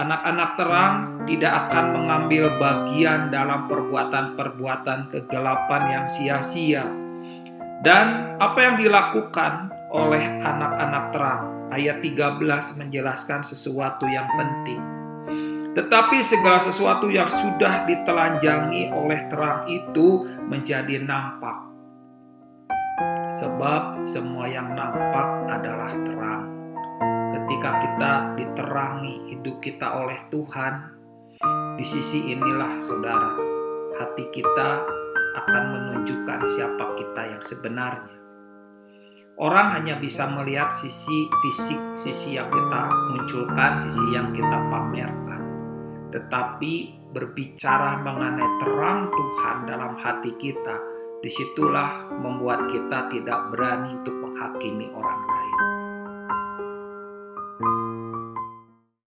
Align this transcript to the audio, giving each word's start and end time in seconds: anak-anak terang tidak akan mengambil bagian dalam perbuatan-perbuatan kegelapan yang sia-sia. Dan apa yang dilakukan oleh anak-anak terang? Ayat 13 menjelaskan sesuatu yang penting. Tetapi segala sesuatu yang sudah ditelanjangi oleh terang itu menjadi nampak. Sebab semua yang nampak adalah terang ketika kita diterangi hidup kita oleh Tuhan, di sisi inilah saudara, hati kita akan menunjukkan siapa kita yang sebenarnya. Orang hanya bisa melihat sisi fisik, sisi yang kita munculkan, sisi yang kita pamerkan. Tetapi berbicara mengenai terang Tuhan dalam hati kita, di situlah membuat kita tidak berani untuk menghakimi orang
anak-anak 0.00 0.50
terang 0.56 0.94
tidak 1.28 1.52
akan 1.68 1.84
mengambil 1.92 2.56
bagian 2.56 3.28
dalam 3.28 3.68
perbuatan-perbuatan 3.68 5.12
kegelapan 5.12 5.82
yang 5.92 6.06
sia-sia. 6.08 6.88
Dan 7.84 8.36
apa 8.40 8.58
yang 8.60 8.76
dilakukan 8.80 9.68
oleh 9.92 10.24
anak-anak 10.40 11.04
terang? 11.12 11.42
Ayat 11.70 12.00
13 12.00 12.80
menjelaskan 12.80 13.40
sesuatu 13.44 14.08
yang 14.08 14.26
penting. 14.34 14.80
Tetapi 15.70 16.18
segala 16.26 16.58
sesuatu 16.58 17.06
yang 17.12 17.30
sudah 17.30 17.86
ditelanjangi 17.86 18.90
oleh 18.90 19.20
terang 19.30 19.68
itu 19.70 20.26
menjadi 20.50 20.98
nampak. 20.98 21.70
Sebab 23.38 24.02
semua 24.02 24.50
yang 24.50 24.74
nampak 24.74 25.46
adalah 25.46 25.94
terang 26.02 26.59
ketika 27.50 27.82
kita 27.82 28.12
diterangi 28.38 29.26
hidup 29.34 29.58
kita 29.58 30.06
oleh 30.06 30.14
Tuhan, 30.30 30.86
di 31.74 31.82
sisi 31.82 32.30
inilah 32.30 32.78
saudara, 32.78 33.34
hati 33.98 34.30
kita 34.30 34.86
akan 35.34 35.64
menunjukkan 35.74 36.46
siapa 36.46 36.94
kita 36.94 37.34
yang 37.34 37.42
sebenarnya. 37.42 38.18
Orang 39.42 39.74
hanya 39.74 39.98
bisa 39.98 40.30
melihat 40.30 40.70
sisi 40.70 41.26
fisik, 41.42 41.82
sisi 41.98 42.38
yang 42.38 42.46
kita 42.54 42.82
munculkan, 43.18 43.82
sisi 43.82 44.14
yang 44.14 44.30
kita 44.30 44.70
pamerkan. 44.70 45.42
Tetapi 46.14 47.02
berbicara 47.10 47.98
mengenai 47.98 48.46
terang 48.62 49.10
Tuhan 49.10 49.66
dalam 49.66 49.98
hati 49.98 50.38
kita, 50.38 50.86
di 51.18 51.26
situlah 51.26 52.14
membuat 52.14 52.70
kita 52.70 53.10
tidak 53.10 53.50
berani 53.50 53.98
untuk 53.98 54.14
menghakimi 54.22 54.86
orang 54.94 55.20